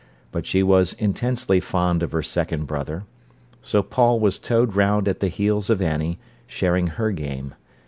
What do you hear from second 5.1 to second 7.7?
the heels of Annie, sharing her game.